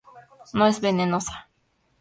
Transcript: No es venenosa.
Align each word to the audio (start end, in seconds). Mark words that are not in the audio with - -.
No 0.53 0.65
es 0.65 0.81
venenosa. 0.81 1.47